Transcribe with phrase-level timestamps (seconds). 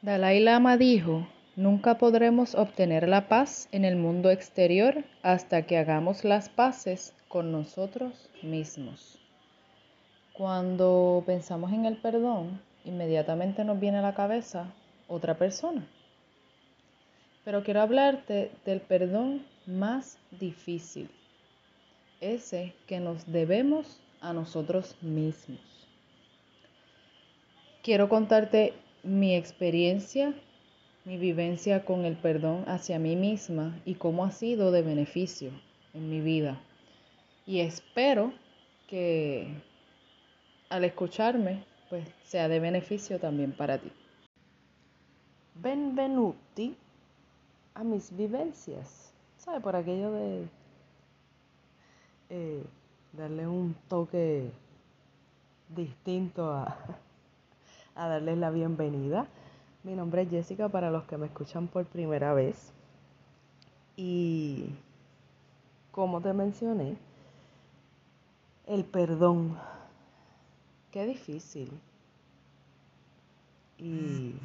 [0.00, 1.26] Dalai Lama dijo,
[1.56, 7.50] nunca podremos obtener la paz en el mundo exterior hasta que hagamos las paces con
[7.50, 9.18] nosotros mismos.
[10.34, 14.72] Cuando pensamos en el perdón, inmediatamente nos viene a la cabeza
[15.08, 15.84] otra persona.
[17.44, 21.10] Pero quiero hablarte del perdón más difícil,
[22.20, 25.58] ese que nos debemos a nosotros mismos.
[27.82, 30.34] Quiero contarte mi experiencia,
[31.04, 35.50] mi vivencia con el perdón hacia mí misma y cómo ha sido de beneficio
[35.94, 36.60] en mi vida.
[37.46, 38.32] Y espero
[38.86, 39.48] que
[40.68, 43.90] al escucharme, pues sea de beneficio también para ti.
[45.54, 46.76] Benvenuti
[47.74, 49.12] a mis vivencias.
[49.38, 49.60] ¿Sabe?
[49.60, 50.48] Por aquello de
[52.30, 52.62] eh,
[53.12, 54.50] darle un toque
[55.68, 56.76] distinto a,
[57.98, 59.26] a darles la bienvenida.
[59.82, 62.72] Mi nombre es Jessica para los que me escuchan por primera vez.
[63.96, 64.70] Y
[65.90, 66.96] como te mencioné,
[68.66, 69.58] el perdón.
[70.92, 71.72] Qué difícil.
[73.78, 74.36] Y,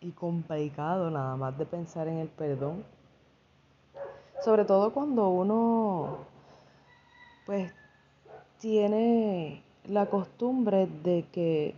[0.00, 2.84] y complicado nada más de pensar en el perdón.
[4.44, 6.18] Sobre todo cuando uno
[7.46, 7.72] pues
[8.58, 11.74] tiene la costumbre de que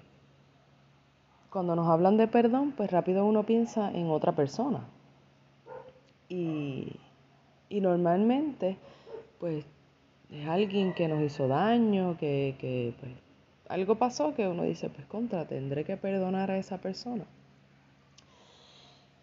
[1.51, 4.81] cuando nos hablan de perdón, pues rápido uno piensa en otra persona.
[6.29, 6.97] Y,
[7.69, 8.77] y normalmente,
[9.39, 9.65] pues
[10.31, 13.13] es alguien que nos hizo daño, que, que pues,
[13.69, 17.25] algo pasó que uno dice, pues contra, tendré que perdonar a esa persona.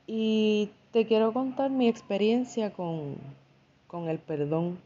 [0.07, 3.17] Y te quiero contar mi experiencia con,
[3.87, 4.79] con el perdón.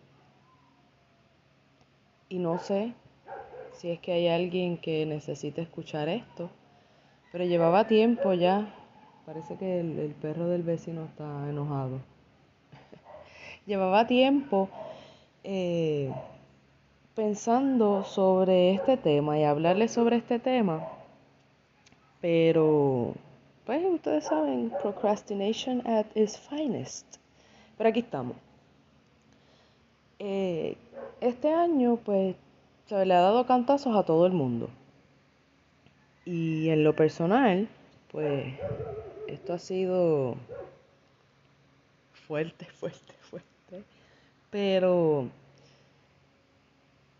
[2.28, 2.94] Y no sé
[3.86, 6.50] si es que hay alguien que necesite escuchar esto.
[7.32, 8.74] Pero llevaba tiempo ya.
[9.28, 12.00] Parece que el, perro del vecino está enojado.
[13.68, 14.70] llevaba tiempo
[15.44, 16.12] eh,
[17.14, 20.88] pensando sobre este tema y hablarle sobre este tema.
[22.22, 23.14] Pero,
[23.68, 27.18] pues ustedes saben, procrastination at its finest.
[27.78, 28.36] Pero aquí estamos.
[30.18, 30.76] Eh,
[31.22, 32.36] este año, pues
[32.86, 34.70] se le ha dado cantazos a todo el mundo.
[36.26, 37.68] Y en lo personal,
[38.12, 38.54] pues
[39.28, 40.36] esto ha sido
[42.14, 43.84] fuerte, fuerte, fuerte.
[44.50, 45.30] Pero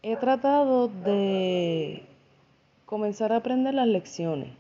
[0.02, 2.04] he tratado de
[2.86, 4.52] comenzar a aprender las lecciones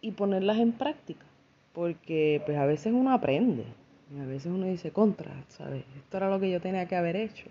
[0.00, 1.24] y ponerlas en práctica.
[1.72, 3.64] Porque pues a veces uno aprende.
[4.14, 5.84] Y a veces uno dice contra, ¿sabes?
[5.96, 7.46] Esto era lo que yo tenía que haber hecho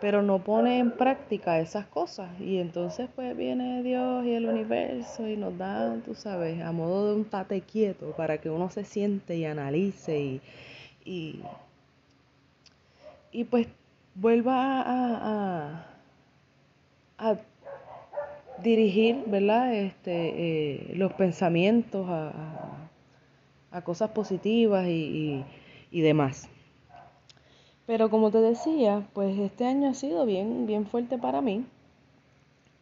[0.00, 2.28] pero no pone en práctica esas cosas.
[2.40, 7.08] Y entonces pues viene Dios y el universo y nos da, tú sabes, a modo
[7.08, 10.40] de un tate quieto para que uno se siente y analice y,
[11.04, 11.40] y,
[13.32, 13.68] y pues
[14.14, 15.86] vuelva a,
[17.18, 17.36] a,
[18.62, 19.74] dirigir, ¿verdad?
[19.74, 22.88] Este, eh, los pensamientos a,
[23.70, 25.44] a, cosas positivas y, y,
[25.90, 26.48] y demás.
[27.90, 31.66] Pero como te decía, pues este año ha sido bien, bien fuerte para mí.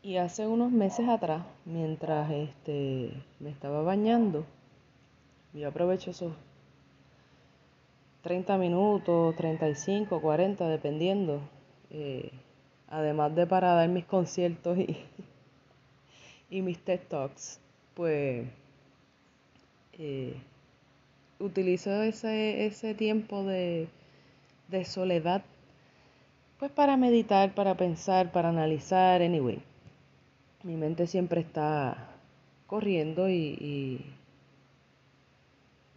[0.02, 4.44] Y hace unos meses atrás, mientras este, me estaba bañando,
[5.54, 6.34] yo aprovecho esos
[8.20, 11.40] 30 minutos, 35, 40, dependiendo,
[11.88, 12.30] eh,
[12.90, 14.94] además de para dar mis conciertos y,
[16.50, 17.60] y mis TED Talks,
[17.94, 18.46] pues
[19.94, 20.34] eh,
[21.38, 23.88] utilizo ese, ese tiempo de
[24.68, 25.42] de soledad,
[26.58, 29.60] pues para meditar, para pensar, para analizar, anyway.
[30.62, 32.08] Mi mente siempre está
[32.66, 34.04] corriendo y,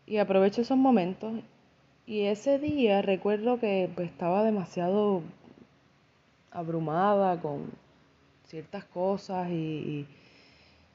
[0.08, 1.34] y, aprovecho esos momentos.
[2.06, 5.24] Y ese día recuerdo que pues, estaba demasiado
[6.52, 7.72] abrumada con
[8.46, 10.06] ciertas cosas y,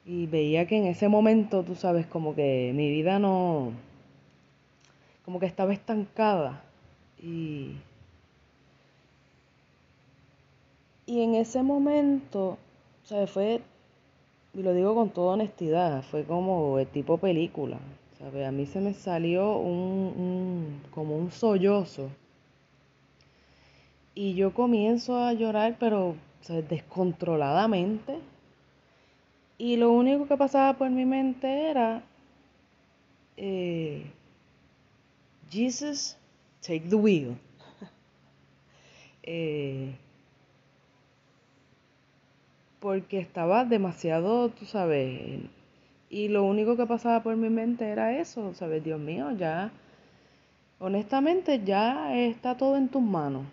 [0.05, 3.71] y, veía que en ese momento, tú sabes, como que mi vida no,
[5.25, 6.63] como que estaba estancada
[7.21, 7.75] y,
[11.07, 12.57] en ese momento,
[13.03, 13.61] o sea, fue,
[14.53, 17.79] y lo digo con toda honestidad, fue como el tipo película.
[18.45, 22.09] A mí se me salió un, como un sollozo.
[24.15, 26.15] Y yo comienzo a llorar, pero
[26.69, 28.19] descontroladamente.
[29.57, 32.03] Y lo único que pasaba por mi mente era,
[33.37, 34.05] eh,
[35.49, 36.16] Jesus,
[36.67, 37.37] take the wheel.
[39.29, 39.93] Eh,
[42.79, 45.41] porque estaba demasiado, tú sabes,
[46.09, 48.81] Y lo único que pasaba por mi mente era eso, ¿sabes?
[48.85, 49.71] Dios mío, ya,
[50.79, 53.45] honestamente, ya está todo en tus manos.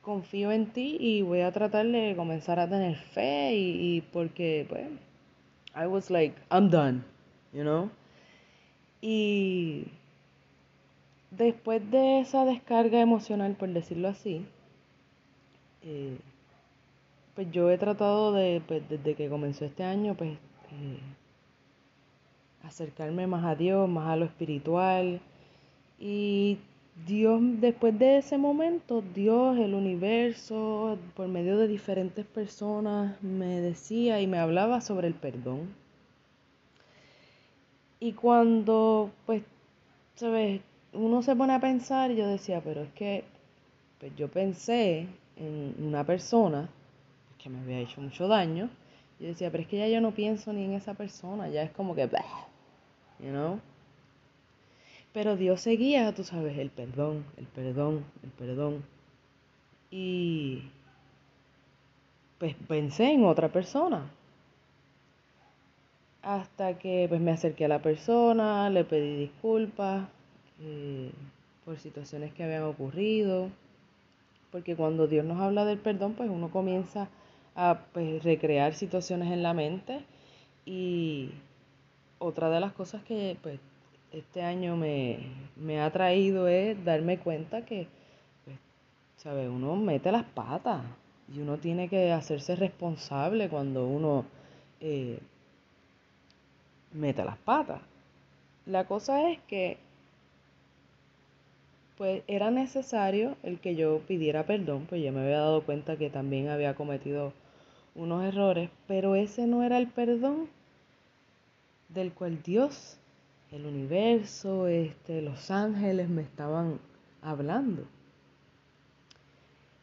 [0.00, 4.86] Confío en ti y voy a tratar de comenzar a tener fe y, porque, pues,
[5.76, 7.02] I was like, I'm done,
[7.52, 7.90] you know?
[9.02, 9.88] Y
[11.36, 14.46] después de esa descarga emocional, por decirlo así,
[15.82, 16.18] eh,
[17.34, 21.00] pues yo he tratado de, pues desde que comenzó este año, pues eh,
[22.62, 25.20] acercarme más a Dios, más a lo espiritual.
[25.98, 26.58] Y
[27.06, 34.20] Dios, después de ese momento, Dios, el universo, por medio de diferentes personas, me decía
[34.20, 35.74] y me hablaba sobre el perdón.
[38.00, 39.42] Y cuando, pues,
[40.14, 40.60] ¿sabes?
[40.94, 43.24] Uno se pone a pensar, yo decía, pero es que,
[43.98, 46.68] pues yo pensé en una persona
[47.38, 48.70] que me había hecho mucho daño.
[49.18, 51.70] Yo decía, pero es que ya yo no pienso ni en esa persona, ya es
[51.72, 52.08] como que,
[53.20, 53.60] you know.
[55.12, 58.84] Pero Dios seguía, tú sabes, el perdón, el perdón, el perdón.
[59.90, 60.62] Y
[62.38, 64.10] pues pensé en otra persona.
[66.22, 70.08] Hasta que pues me acerqué a la persona, le pedí disculpas
[70.60, 71.10] eh,
[71.64, 73.50] por situaciones que habían ocurrido.
[74.50, 77.08] Porque cuando Dios nos habla del perdón, pues uno comienza
[77.56, 80.04] a pues, recrear situaciones en la mente.
[80.64, 81.30] Y
[82.18, 83.58] otra de las cosas que pues,
[84.12, 87.88] este año me, ha traído es darme cuenta que,
[88.44, 88.56] pues,
[89.16, 89.48] ¿sabe?
[89.48, 90.82] Uno mete las patas
[91.34, 94.24] y uno tiene que hacerse responsable cuando uno
[94.80, 95.18] eh,
[96.92, 97.80] mete las patas.
[98.66, 99.78] La cosa es que
[101.96, 106.10] pues era necesario el que yo pidiera perdón, pues yo me había dado cuenta que
[106.10, 107.32] también había cometido
[107.94, 110.48] unos errores, pero ese no era el perdón
[111.88, 112.98] del cual Dios,
[113.52, 116.80] el universo, este, los ángeles me estaban
[117.22, 117.84] hablando.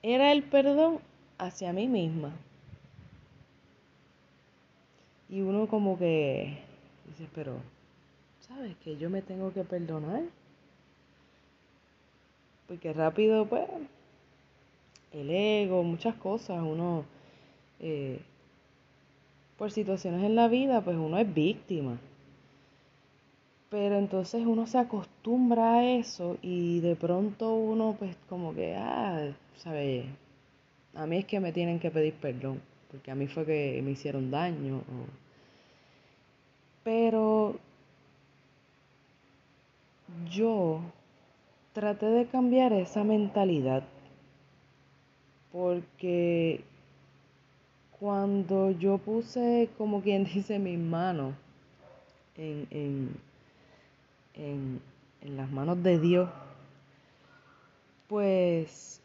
[0.03, 0.99] Era el perdón
[1.37, 2.33] hacia mí misma.
[5.29, 6.57] Y uno como que
[7.07, 7.55] dice, pero,
[8.41, 10.23] ¿sabes que yo me tengo que perdonar?
[12.71, 13.68] Porque rápido, pues,
[15.12, 17.03] el ego, muchas cosas, uno,
[17.81, 18.18] eh,
[19.57, 21.97] por situaciones en la vida, pues uno es víctima.
[23.69, 29.33] Pero entonces uno se acostumbra a eso y de pronto uno pues como que, ah,
[29.57, 30.06] ¿sabes?
[30.95, 33.91] A mí es que me tienen que pedir perdón, porque a mí fue que me
[33.91, 34.81] hicieron daño.
[36.85, 37.59] Pero
[40.29, 40.81] yo
[41.73, 43.83] traté de cambiar esa mentalidad
[45.51, 46.63] porque
[48.00, 51.33] cuando yo puse, como quien dice, mis manos
[52.38, 53.09] en, en,
[54.33, 54.81] en,
[55.21, 56.29] en las manos de Dios,
[58.07, 59.01] pues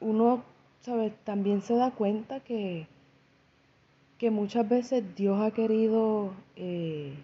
[0.00, 0.42] uno,
[0.80, 1.12] ¿sabes?
[1.24, 2.86] También se da cuenta que,
[4.18, 7.14] que muchas veces Dios ha querido eh,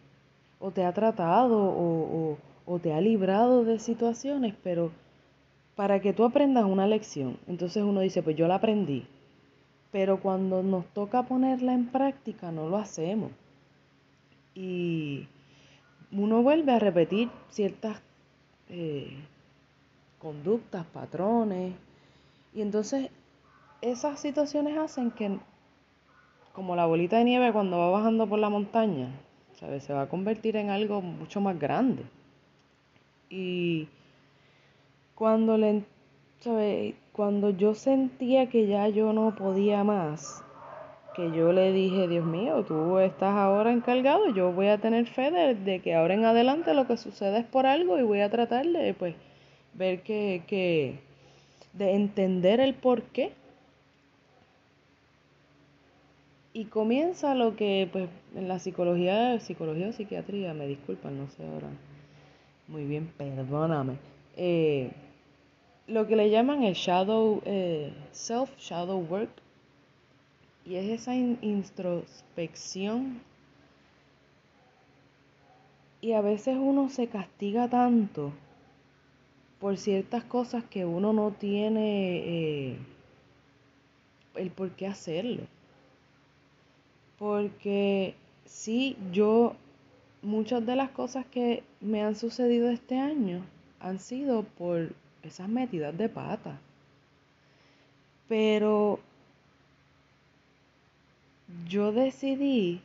[0.58, 2.38] o te ha tratado o, o
[2.82, 4.92] te ha librado de situaciones, pero
[5.76, 7.38] para que tú aprendas una lección.
[7.46, 9.06] Entonces uno dice, pues yo la aprendí.
[9.90, 13.32] Pero cuando nos toca ponerla en práctica, no lo hacemos.
[14.54, 15.26] Y
[16.12, 18.00] uno vuelve a repetir ciertas
[18.68, 19.16] eh,
[20.18, 21.74] conductas, patrones.
[22.54, 23.10] Y entonces
[23.80, 25.38] esas situaciones hacen que,
[26.52, 29.08] como la bolita de nieve cuando va bajando por la montaña,
[29.54, 29.84] ¿sabes?
[29.84, 32.04] se va a convertir en algo mucho más grande.
[33.30, 33.88] Y
[35.14, 35.84] cuando le,
[37.12, 40.42] Cuando yo sentía que ya yo no podía más,
[41.14, 45.30] que yo le dije, Dios mío, tú estás ahora encargado, yo voy a tener fe
[45.30, 48.66] de, que ahora en adelante lo que suceda es por algo y voy a tratar
[48.66, 49.14] de, pues,
[49.74, 50.98] ver que, que
[51.74, 53.32] de entender el por qué.
[56.52, 61.46] Y comienza lo que, pues, en la psicología, psicología o psiquiatría, me disculpan, no sé
[61.46, 61.68] ahora
[62.70, 63.98] muy bien, perdóname.
[64.36, 64.92] Eh,
[65.88, 69.30] lo que le llaman el shadow, eh, self shadow work.
[70.64, 73.20] Y es esa introspección.
[76.00, 78.32] Y a veces uno se castiga tanto
[79.58, 82.78] por ciertas cosas que uno no tiene eh,
[84.36, 85.42] el por qué hacerlo.
[87.18, 88.14] Porque
[88.46, 89.56] si yo
[90.22, 93.44] muchas de las cosas que me han sucedido este año
[93.80, 96.58] han sido por esas metidas de pata.
[98.28, 99.00] Pero
[101.68, 102.80] yo decidí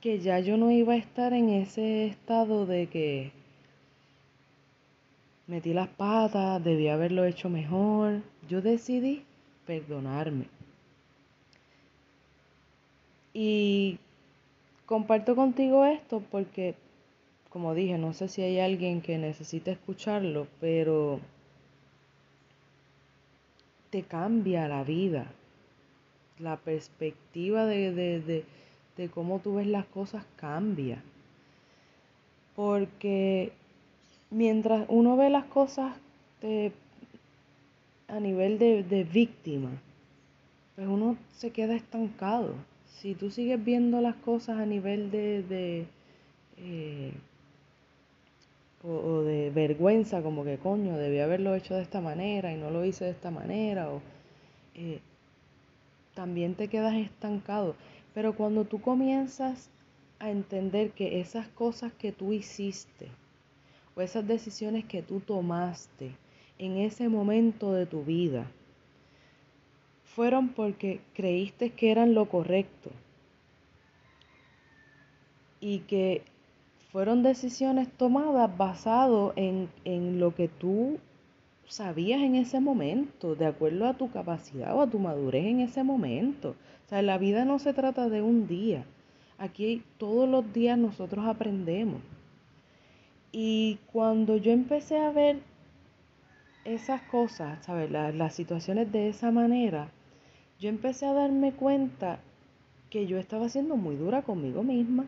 [0.00, 3.32] que ya yo no iba a estar en ese estado de que
[5.46, 8.20] metí las patas, debí haberlo hecho mejor.
[8.48, 9.22] Yo decidí
[9.66, 10.46] perdonarme.
[13.34, 13.98] Y
[14.86, 16.74] comparto contigo esto porque,
[17.50, 21.20] como dije, no sé si hay alguien que necesite escucharlo, pero
[23.90, 25.26] te cambia la vida.
[26.38, 28.44] La perspectiva de, de,
[28.96, 31.02] de, cómo tú ves las cosas cambia.
[32.56, 33.52] Porque
[34.30, 35.94] mientras uno ve las cosas
[38.08, 39.70] a nivel de, víctima,
[40.74, 42.54] pues uno se queda estancado.
[43.00, 45.86] Si tú sigues viendo las cosas a nivel de,
[46.58, 47.12] eh,
[48.84, 52.84] o, de vergüenza, como que coño, debí haberlo hecho de esta manera y no lo
[52.84, 54.00] hice de esta manera, o
[54.74, 55.00] eh,
[56.14, 57.74] también te quedas estancado.
[58.14, 59.70] Pero cuando tú comienzas
[60.18, 63.08] a entender que esas cosas que tú hiciste,
[63.94, 66.12] o esas decisiones que tú tomaste
[66.58, 68.46] en ese momento de tu vida
[70.14, 72.90] fueron porque creíste que eran lo correcto
[75.60, 76.22] y que
[76.90, 80.98] fueron decisiones tomadas basado en, en lo que tú
[81.66, 85.82] sabías en ese momento, de acuerdo a tu capacidad o a tu madurez en ese
[85.82, 86.50] momento.
[86.84, 88.84] O sea, la vida no se trata de un día.
[89.38, 92.02] Aquí todos los días nosotros aprendemos.
[93.32, 95.40] Y cuando yo empecé a ver
[96.66, 97.90] esas cosas, ¿sabes?
[97.90, 99.88] las situaciones de esa manera,
[100.62, 102.20] yo empecé a darme cuenta
[102.88, 105.06] que yo estaba siendo muy dura conmigo misma.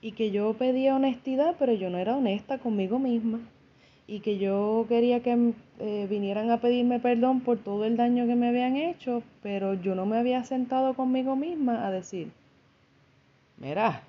[0.00, 3.40] Y que yo pedía honestidad, pero yo no era honesta conmigo misma.
[4.06, 8.34] Y que yo quería que eh, vinieran a pedirme perdón por todo el daño que
[8.34, 12.30] me habían hecho, pero yo no me había sentado conmigo misma a decir,
[13.58, 14.04] mira,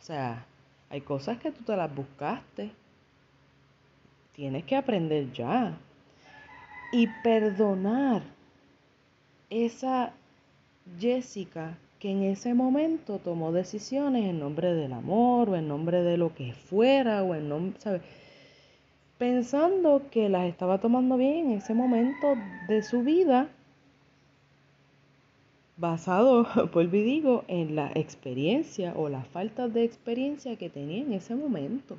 [0.00, 0.46] o sea,
[0.88, 2.70] hay cosas que tú te las buscaste.
[4.34, 5.76] Tienes que aprender ya.
[6.92, 8.33] Y perdonar
[9.54, 10.12] esa
[10.98, 16.18] Jessica que en ese momento tomó decisiones en nombre del amor o en nombre de
[16.18, 18.02] lo que fuera o en nombre, ¿sabes?
[19.16, 22.34] Pensando que las estaba tomando bien en ese momento
[22.68, 23.48] de su vida
[25.76, 31.12] basado, vuelvo y digo, en la experiencia o la falta de experiencia que tenía en
[31.12, 31.98] ese momento.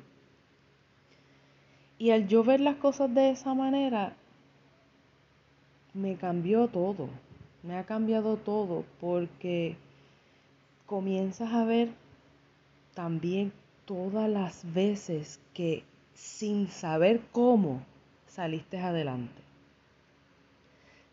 [1.98, 4.14] Y al yo ver las cosas de esa manera,
[5.94, 7.08] me cambió todo,
[7.66, 9.76] me ha cambiado todo, porque
[10.86, 11.90] comienzas a ver
[12.94, 13.52] también
[13.84, 15.82] todas las veces que
[16.14, 17.82] sin saber cómo
[18.26, 19.42] saliste adelante,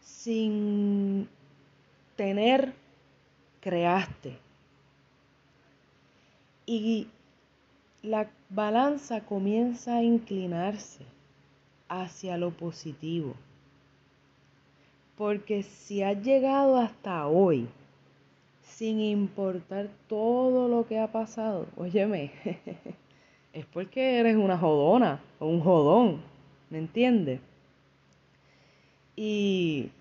[0.02, 1.28] sin
[2.16, 2.74] tener,
[3.60, 4.38] creaste.
[6.66, 7.08] Y
[8.02, 11.04] la balanza comienza a inclinarse
[11.90, 13.36] hacia lo positivo.
[15.18, 17.68] Porque si has llegado hasta hoy,
[18.62, 22.32] sin importar todo lo que ha pasado, óyeme,
[23.54, 26.22] es porque eres una jodona o un jodón,
[26.70, 27.40] ¿me entiendes?
[29.16, 29.92] Y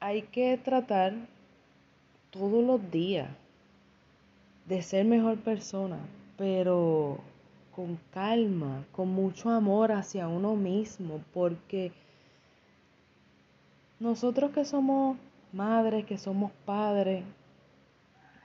[0.00, 1.14] hay que tratar
[2.30, 3.28] todos los días
[4.66, 5.98] de ser mejor persona,
[6.36, 7.18] pero
[7.74, 11.92] con calma, con mucho amor hacia uno mismo, porque
[14.00, 15.16] nosotros que somos
[15.52, 17.24] madres, que somos padres,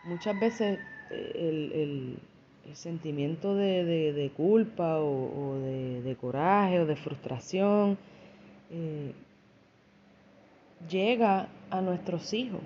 [0.05, 0.79] muchas veces
[1.11, 2.19] eh, el,
[2.73, 7.97] sentimiento de, culpa o, de, coraje o de frustración
[8.71, 9.13] eh,
[10.89, 12.61] llega a nuestros hijos.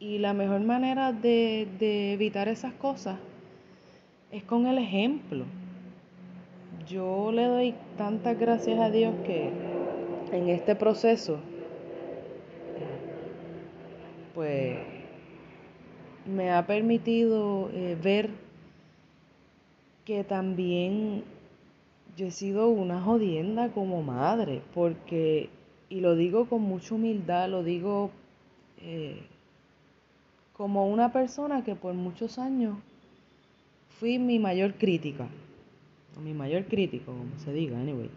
[0.00, 1.68] Y la mejor manera de,
[2.12, 3.18] evitar esas cosas
[4.32, 5.44] es con el ejemplo.
[6.88, 9.50] Yo le doy tantas gracias a Dios que
[10.36, 11.38] en este proceso,
[14.34, 14.76] pues,
[16.26, 18.30] me ha permitido eh, ver
[20.04, 21.24] que también
[22.16, 25.48] yo he sido una jodienda como madre, porque
[25.88, 28.10] y lo digo con mucha humildad, lo digo
[28.82, 29.22] eh,
[30.52, 32.76] como una persona que por muchos años
[34.00, 35.28] fui mi mayor crítica,
[36.16, 38.10] o mi mayor crítico, como se diga, anyway.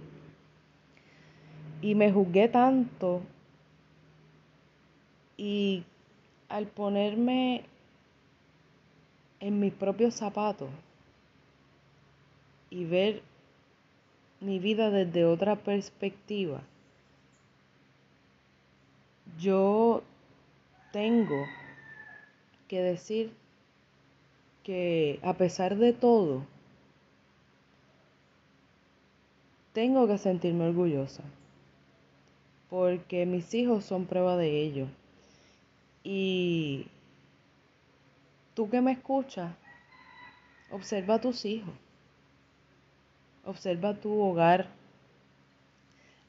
[1.81, 3.21] Y me juzgué tanto
[5.38, 5.83] y
[6.50, 7.63] al ponerme
[9.39, 10.69] en mis propios zapatos
[12.69, 13.21] y ver
[14.41, 16.62] mi vida desde otra perspectiva,
[19.39, 20.03] yo
[20.91, 21.45] tengo
[22.67, 23.31] que decir
[24.63, 26.43] que a pesar de todo,
[29.74, 31.24] tengo que sentirme orgullosa,
[32.69, 34.88] porque mis hijos son prueba de ello.
[36.03, 36.88] Y
[38.53, 39.53] tú que me escuchas,
[40.71, 41.73] observa a tus hijos,
[43.45, 44.67] observa tu hogar,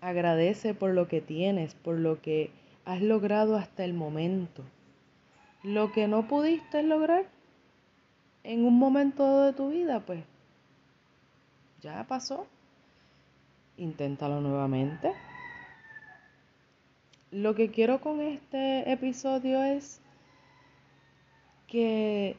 [0.00, 2.50] agradece por lo que tienes, por lo que
[2.84, 4.64] has logrado hasta el momento.
[5.62, 7.26] Lo que no pudiste lograr
[8.44, 10.24] en un momento de tu vida, pues
[11.82, 12.46] ya pasó.
[13.76, 15.12] Inténtalo nuevamente.
[17.30, 20.00] Lo que quiero con este episodio es
[21.68, 22.36] que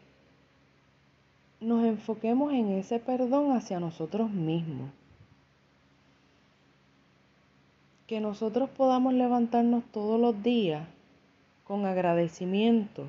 [1.62, 4.90] nos enfoquemos en ese perdón hacia nosotros mismos.
[8.08, 10.86] Que nosotros podamos levantarnos todos los días
[11.64, 13.08] con agradecimiento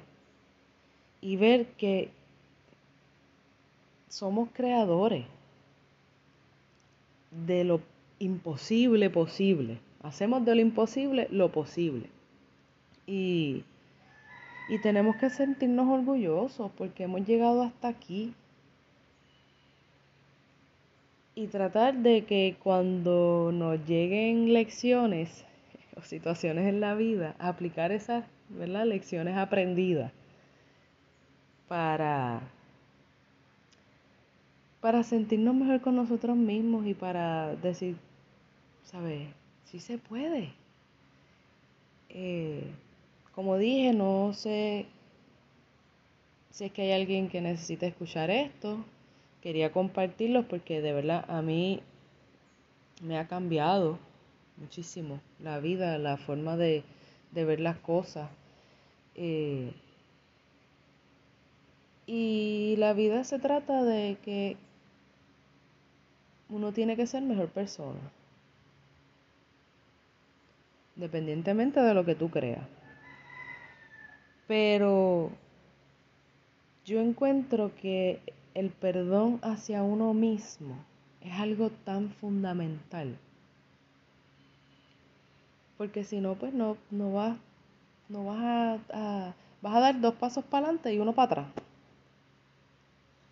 [1.20, 2.10] y ver que
[4.08, 5.24] somos creadores
[7.32, 7.80] de lo
[8.20, 9.78] imposible posible.
[10.02, 12.08] Hacemos de lo imposible lo posible.
[13.06, 13.64] Y,
[14.68, 18.34] y tenemos que sentirnos orgullosos porque hemos llegado hasta aquí.
[21.34, 25.44] Y tratar de que cuando nos lleguen lecciones
[25.96, 28.86] o situaciones en la vida, aplicar esas ¿verdad?
[28.86, 30.12] lecciones aprendidas
[31.68, 32.42] para
[34.82, 37.96] para sentirnos mejor con nosotros mismos y para decir,
[38.82, 39.28] ¿sabes?
[39.72, 40.52] Sí se puede.
[42.10, 42.62] Eh,
[43.34, 44.84] como dije, no sé
[46.50, 48.84] si es que hay alguien que necesita escuchar esto.
[49.40, 51.80] Quería compartirlo porque de verdad a mí
[53.02, 53.98] me ha cambiado
[54.58, 56.84] muchísimo la vida, la forma de,
[57.32, 58.28] ver las cosas.
[59.14, 59.72] Eh,
[62.06, 64.58] y la vida se trata de que
[66.50, 68.12] uno tiene que ser mejor persona.
[71.02, 72.64] Dependientemente de lo que tú creas.
[74.46, 75.32] Pero
[76.84, 78.20] yo encuentro que
[78.54, 80.76] el perdón hacia uno mismo
[81.20, 83.18] es algo tan fundamental.
[85.76, 87.36] Porque si no, pues no, no vas,
[88.08, 91.46] no vas a, vas a dar dos pasos para adelante y uno para atrás.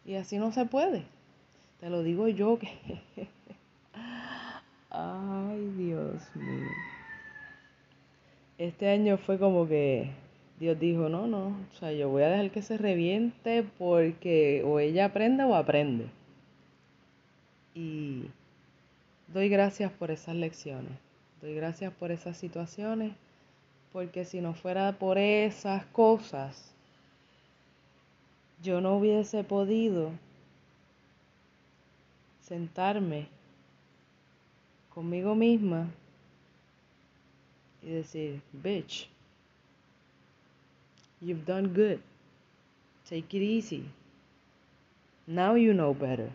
[0.04, 1.04] Y así no se puede.
[1.78, 3.00] Te lo digo yo que...
[4.90, 6.66] Ay, Dios mío.
[8.60, 10.10] Este año fue como que
[10.58, 14.78] Dios dijo, no, no, o sea, yo voy a dejar que se reviente porque o
[14.78, 16.10] ella aprende o aprende.
[17.74, 18.24] Y
[19.28, 20.92] doy gracias por esas lecciones,
[21.40, 23.14] doy gracias por esas situaciones,
[23.94, 26.74] porque si no fuera por esas cosas,
[28.62, 30.10] yo no hubiese podido
[32.42, 33.26] sentarme
[34.90, 35.88] conmigo misma
[37.82, 39.08] y decir, bitch,
[41.20, 42.00] you've done good.
[43.08, 43.90] Take it easy.
[45.26, 46.30] Now you know better.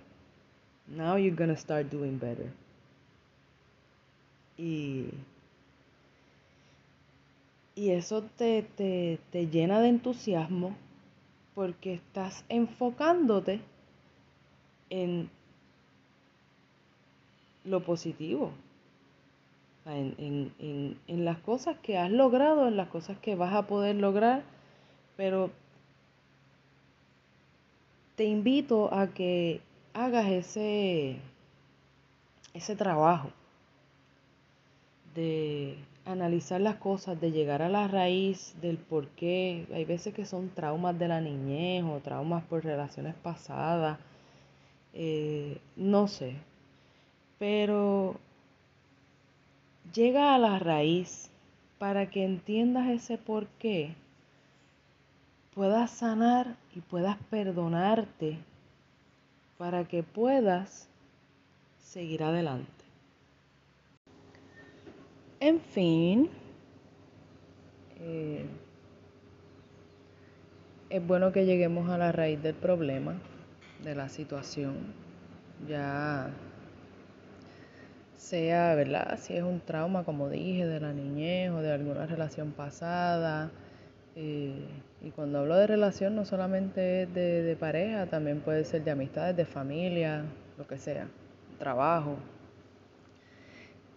[0.87, 2.51] Now you're gonna start doing better.
[4.57, 5.11] Y,
[7.75, 10.75] y eso te, te, te llena de entusiasmo
[11.55, 13.61] porque estás enfocándote
[14.89, 15.29] en
[17.63, 18.51] lo positivo.
[19.85, 23.95] En, en, en, las cosas que has logrado, en las cosas que vas a poder
[23.95, 24.41] lograr,
[25.15, 25.51] pero
[28.15, 29.61] te invito a que
[29.93, 31.17] hagas ese,
[32.53, 33.29] ese trabajo
[35.13, 39.65] de analizar las cosas, de llegar a la raíz del por qué.
[39.73, 43.97] Hay veces que son traumas de la niñez o traumas por relaciones pasadas.
[44.93, 46.35] Eh, no sé,
[47.37, 48.15] pero
[49.93, 51.29] llega a la raíz
[51.77, 53.95] para que entiendas ese por qué,
[55.53, 58.37] puedas sanar y puedas perdonarte
[59.57, 60.89] para que puedas
[61.79, 62.69] seguir adelante.
[65.39, 66.29] En fin,
[67.99, 68.45] eh,
[70.89, 73.15] es bueno que lleguemos a la raíz del problema,
[73.83, 74.93] de la situación.
[75.67, 76.31] Ya
[78.25, 79.19] sea, ¿verdad?
[79.19, 83.51] Si es un trauma, como dije, de la niñez o de alguna relación pasada.
[84.15, 84.65] Eh,
[85.03, 88.91] y cuando hablo de relación no solamente es de, de, pareja, también puede ser de
[88.91, 90.23] amistades, de familia,
[90.57, 91.07] lo que sea,
[91.59, 92.17] trabajo.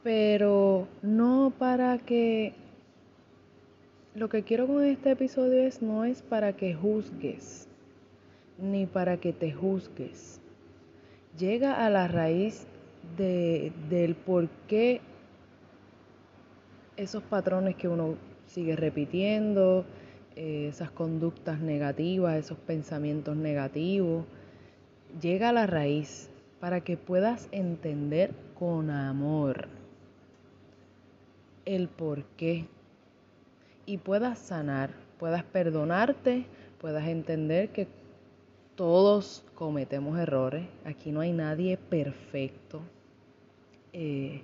[0.03, 2.53] Pero no para que
[4.15, 7.69] lo que quiero con este episodio es no es para que juzgues,
[8.59, 10.41] ni para que te juzgues.
[11.39, 12.67] Llega a la raíz
[13.17, 15.01] de, del por qué
[16.97, 19.85] esos patrones que uno sigue repitiendo,
[20.37, 24.25] eh, esas conductas negativas, esos pensamientos negativos,
[25.21, 26.31] llega a la raíz
[26.61, 29.69] para que puedas entender con amor
[31.65, 32.67] el por qué.
[33.87, 36.47] Y puedas sanar, puedas perdonarte,
[36.81, 37.87] puedas entender que
[38.75, 42.81] todos cometemos errores, aquí no hay nadie perfecto.
[43.93, 44.43] Eh,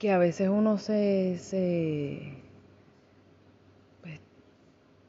[0.00, 2.34] que a veces uno se, se,
[4.02, 4.18] pues,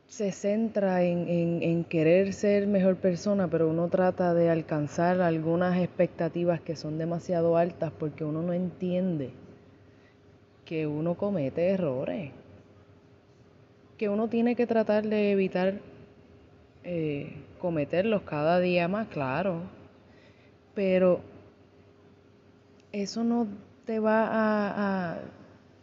[0.05, 6.61] se centra en, en, querer ser mejor persona, pero uno trata de alcanzar algunas expectativas
[6.61, 9.31] que son demasiado altas porque uno no entiende
[10.65, 12.33] que uno comete errores,
[13.97, 15.79] que uno tiene que tratar de evitar
[16.83, 19.61] eh, cometerlos cada día más, claro,
[20.73, 21.21] pero
[22.91, 23.47] eso no
[23.85, 25.19] te va a,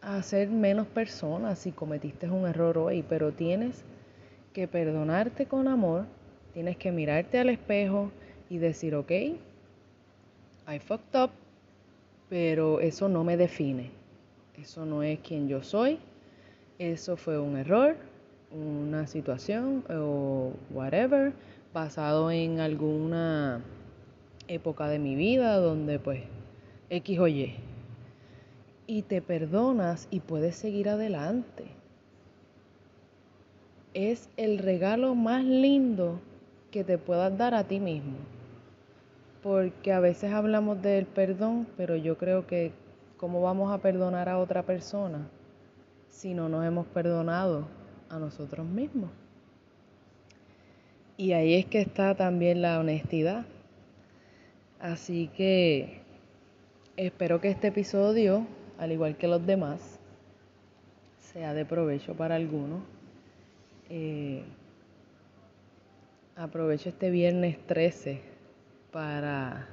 [0.01, 3.83] hacer menos persona si cometiste un error hoy, pero tienes
[4.53, 6.05] que perdonarte con amor,
[6.53, 8.11] tienes que mirarte al espejo
[8.49, 11.31] y decir, ok, I fucked up,
[12.29, 13.91] pero eso no me define,
[14.57, 15.99] eso no es quien yo soy,
[16.79, 17.97] eso fue un error,
[18.51, 21.33] una situación o whatever,
[21.73, 23.61] basado en alguna
[24.47, 26.23] época de mi vida donde pues
[26.89, 27.55] X o Y
[28.87, 31.65] y te perdonas y puedes seguir adelante.
[33.93, 36.21] Es el regalo más lindo
[36.71, 38.17] que te puedas dar a ti mismo.
[39.43, 42.71] Porque a veces hablamos del perdón, pero yo creo que
[43.17, 45.27] ¿cómo vamos a perdonar a otra persona
[46.09, 47.67] si no nos hemos perdonado
[48.09, 49.09] a nosotros mismos?
[51.17, 53.45] Y ahí es que está también la honestidad.
[54.79, 56.01] Así que
[56.95, 58.45] espero que este episodio
[58.77, 59.99] al igual que los demás,
[61.17, 62.81] sea de provecho para algunos.
[63.89, 64.43] Eh,
[66.35, 68.21] aprovecho este viernes 13
[68.91, 69.67] para,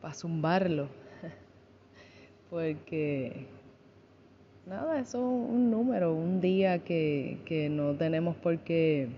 [0.00, 0.88] para zumbarlo,
[2.50, 3.46] porque
[4.66, 9.08] nada, eso es un número, un día que, que no tenemos por qué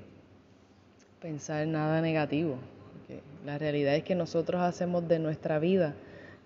[1.21, 2.57] pensar nada negativo.
[3.45, 5.95] La realidad es que nosotros hacemos de nuestra vida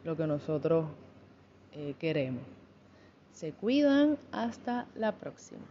[0.05, 0.87] lo que nosotros
[1.73, 2.43] eh, queremos.
[3.33, 5.63] Se cuidan, hasta la próxima.